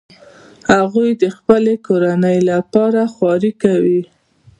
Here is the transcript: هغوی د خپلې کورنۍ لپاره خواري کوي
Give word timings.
هغوی 0.73 1.09
د 1.21 1.25
خپلې 1.37 1.73
کورنۍ 1.85 2.37
لپاره 2.49 3.01
خواري 3.13 3.51
کوي 3.63 4.01